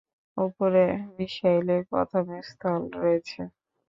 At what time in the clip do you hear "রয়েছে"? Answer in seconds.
2.97-3.41